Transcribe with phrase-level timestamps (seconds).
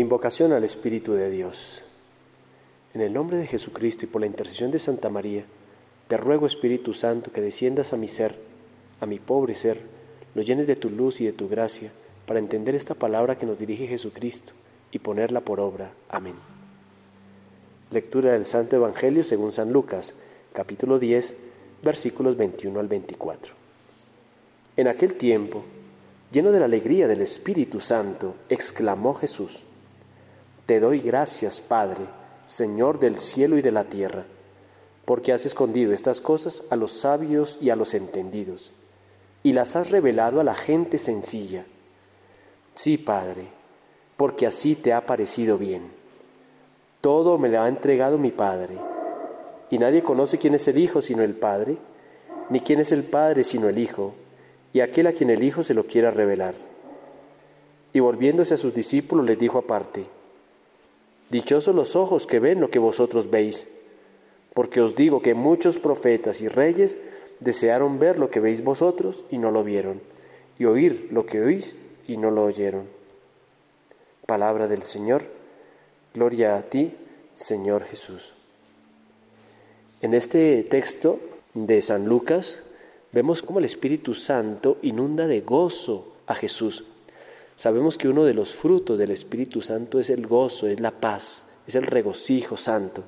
[0.00, 1.84] Invocación al Espíritu de Dios.
[2.94, 5.44] En el nombre de Jesucristo y por la intercesión de Santa María,
[6.08, 8.34] te ruego Espíritu Santo que desciendas a mi ser,
[9.00, 9.78] a mi pobre ser,
[10.34, 11.92] lo llenes de tu luz y de tu gracia,
[12.24, 14.54] para entender esta palabra que nos dirige Jesucristo
[14.90, 15.92] y ponerla por obra.
[16.08, 16.36] Amén.
[17.90, 20.14] Lectura del Santo Evangelio según San Lucas,
[20.54, 21.36] capítulo 10,
[21.82, 23.52] versículos 21 al 24.
[24.78, 25.62] En aquel tiempo,
[26.32, 29.66] lleno de la alegría del Espíritu Santo, exclamó Jesús,
[30.70, 32.04] te doy gracias, Padre,
[32.44, 34.24] Señor del cielo y de la tierra,
[35.04, 38.70] porque has escondido estas cosas a los sabios y a los entendidos,
[39.42, 41.66] y las has revelado a la gente sencilla.
[42.76, 43.48] Sí, Padre,
[44.16, 45.90] porque así te ha parecido bien.
[47.00, 48.76] Todo me lo ha entregado mi Padre,
[49.70, 51.78] y nadie conoce quién es el Hijo sino el Padre,
[52.48, 54.14] ni quién es el Padre sino el Hijo,
[54.72, 56.54] y aquel a quien el Hijo se lo quiera revelar.
[57.92, 60.06] Y volviéndose a sus discípulos les dijo aparte,
[61.30, 63.68] Dichosos los ojos que ven lo que vosotros veis,
[64.52, 66.98] porque os digo que muchos profetas y reyes
[67.38, 70.02] desearon ver lo que veis vosotros y no lo vieron,
[70.58, 71.76] y oír lo que oís
[72.08, 72.88] y no lo oyeron.
[74.26, 75.22] Palabra del Señor,
[76.14, 76.96] gloria a ti,
[77.34, 78.34] Señor Jesús.
[80.02, 81.20] En este texto
[81.54, 82.62] de San Lucas
[83.12, 86.84] vemos cómo el Espíritu Santo inunda de gozo a Jesús
[87.60, 91.48] Sabemos que uno de los frutos del Espíritu Santo es el gozo, es la paz,
[91.66, 93.04] es el regocijo santo.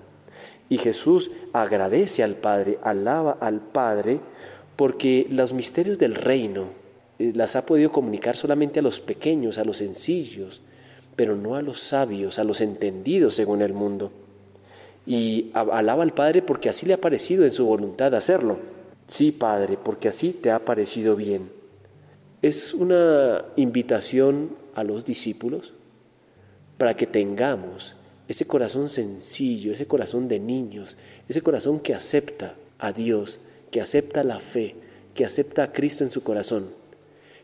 [0.69, 4.21] Y Jesús agradece al Padre, alaba al Padre,
[4.77, 6.67] porque los misterios del reino
[7.19, 10.61] eh, las ha podido comunicar solamente a los pequeños, a los sencillos,
[11.17, 14.13] pero no a los sabios, a los entendidos según el mundo.
[15.07, 18.59] Y alaba al Padre porque así le ha parecido en su voluntad hacerlo.
[19.07, 21.62] Sí, Padre, porque así te ha parecido bien
[22.43, 25.73] es una invitación a los discípulos
[26.77, 27.95] para que tengamos
[28.27, 30.97] ese corazón sencillo, ese corazón de niños,
[31.29, 33.39] ese corazón que acepta a Dios,
[33.71, 34.75] que acepta la fe,
[35.15, 36.71] que acepta a Cristo en su corazón.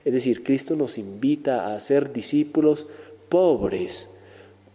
[0.04, 2.86] Es decir, Cristo nos invita a ser discípulos
[3.28, 4.09] pobres,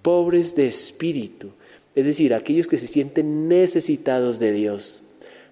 [0.01, 1.50] pobres de espíritu,
[1.95, 5.03] es decir, aquellos que se sienten necesitados de Dios,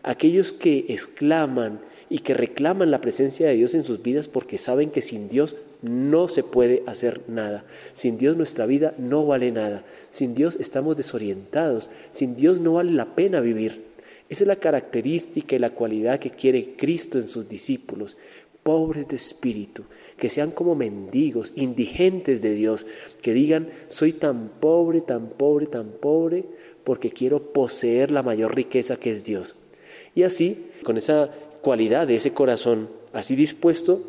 [0.01, 4.91] aquellos que exclaman, y que reclaman la presencia de Dios en sus vidas porque saben
[4.91, 7.63] que sin Dios no se puede hacer nada.
[7.93, 9.85] Sin Dios nuestra vida no vale nada.
[10.09, 11.89] Sin Dios estamos desorientados.
[12.09, 13.85] Sin Dios no vale la pena vivir.
[14.27, 18.17] Esa es la característica y la cualidad que quiere Cristo en sus discípulos,
[18.61, 19.85] pobres de espíritu,
[20.17, 22.85] que sean como mendigos, indigentes de Dios,
[23.21, 26.43] que digan, soy tan pobre, tan pobre, tan pobre,
[26.83, 29.55] porque quiero poseer la mayor riqueza que es Dios.
[30.13, 34.01] Y así, con esa cualidad de ese corazón así dispuesto,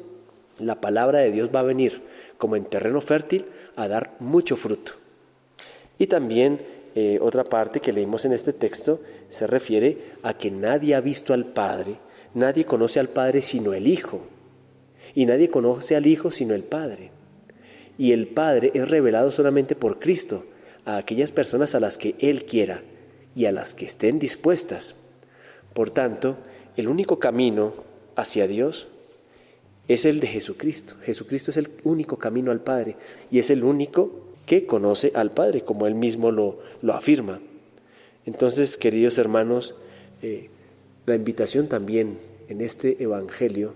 [0.58, 2.02] la palabra de Dios va a venir
[2.38, 3.46] como en terreno fértil
[3.76, 4.92] a dar mucho fruto.
[5.98, 6.60] Y también
[6.94, 11.32] eh, otra parte que leímos en este texto se refiere a que nadie ha visto
[11.32, 11.98] al Padre,
[12.34, 14.26] nadie conoce al Padre sino el Hijo,
[15.14, 17.10] y nadie conoce al Hijo sino el Padre.
[17.98, 20.44] Y el Padre es revelado solamente por Cristo
[20.84, 22.82] a aquellas personas a las que Él quiera
[23.34, 24.96] y a las que estén dispuestas.
[25.74, 26.36] Por tanto,
[26.76, 27.74] el único camino
[28.16, 28.88] hacia Dios
[29.88, 30.94] es el de Jesucristo.
[31.02, 32.96] Jesucristo es el único camino al Padre
[33.30, 34.10] y es el único
[34.46, 37.40] que conoce al Padre, como él mismo lo, lo afirma.
[38.24, 39.74] Entonces, queridos hermanos,
[40.22, 40.50] eh,
[41.06, 42.18] la invitación también
[42.48, 43.74] en este Evangelio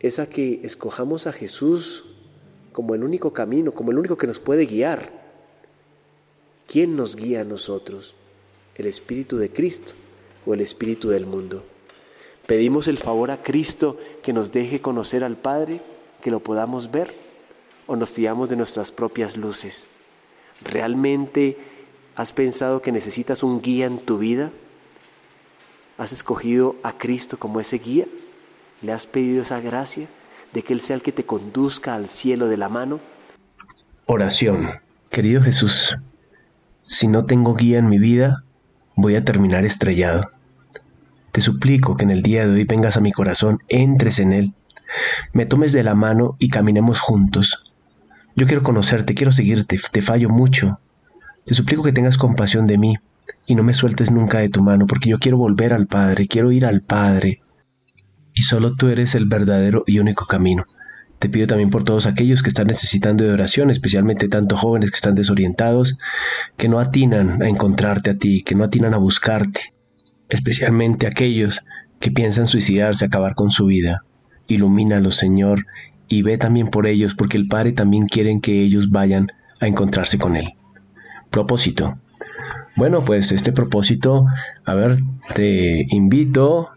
[0.00, 2.04] es a que escojamos a Jesús
[2.72, 5.24] como el único camino, como el único que nos puede guiar.
[6.66, 8.14] ¿Quién nos guía a nosotros?
[8.74, 9.94] ¿El Espíritu de Cristo
[10.44, 11.64] o el Espíritu del mundo?
[12.46, 15.80] Pedimos el favor a Cristo que nos deje conocer al Padre,
[16.20, 17.14] que lo podamos ver,
[17.86, 19.86] o nos fiamos de nuestras propias luces.
[20.62, 21.56] ¿Realmente
[22.16, 24.52] has pensado que necesitas un guía en tu vida?
[25.96, 28.06] ¿Has escogido a Cristo como ese guía?
[28.82, 30.08] ¿Le has pedido esa gracia
[30.52, 33.00] de que Él sea el que te conduzca al cielo de la mano?
[34.06, 34.80] Oración.
[35.10, 35.96] Querido Jesús,
[36.82, 38.44] si no tengo guía en mi vida,
[38.96, 40.24] voy a terminar estrellado.
[41.34, 44.54] Te suplico que en el día de hoy vengas a mi corazón, entres en él,
[45.32, 47.74] me tomes de la mano y caminemos juntos.
[48.36, 50.78] Yo quiero conocerte, quiero seguirte, te fallo mucho.
[51.44, 52.98] Te suplico que tengas compasión de mí
[53.46, 56.52] y no me sueltes nunca de tu mano, porque yo quiero volver al Padre, quiero
[56.52, 57.42] ir al Padre.
[58.32, 60.62] Y solo tú eres el verdadero y único camino.
[61.18, 64.96] Te pido también por todos aquellos que están necesitando de oración, especialmente tantos jóvenes que
[64.96, 65.98] están desorientados,
[66.56, 69.73] que no atinan a encontrarte a ti, que no atinan a buscarte,
[70.34, 71.64] especialmente aquellos
[72.00, 74.04] que piensan suicidarse, acabar con su vida.
[74.46, 75.66] Ilumínalos, Señor,
[76.08, 79.28] y ve también por ellos, porque el Padre también quiere que ellos vayan
[79.60, 80.50] a encontrarse con Él.
[81.30, 81.98] propósito.
[82.76, 84.26] Bueno, pues este propósito,
[84.64, 84.98] a ver,
[85.34, 86.70] te invito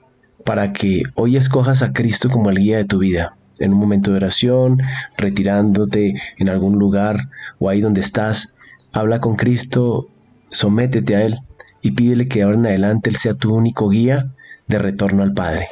[0.45, 3.35] para que hoy escojas a Cristo como el guía de tu vida.
[3.59, 4.81] En un momento de oración,
[5.17, 8.53] retirándote en algún lugar o ahí donde estás,
[8.93, 10.07] habla con Cristo,
[10.49, 11.39] sométete a Él
[11.81, 14.27] y pídele que ahora en adelante Él sea tu único guía
[14.67, 15.69] de retorno al Padre.